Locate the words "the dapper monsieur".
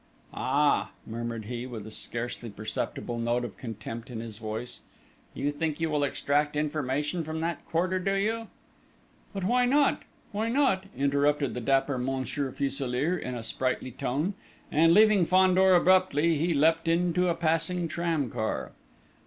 11.53-12.51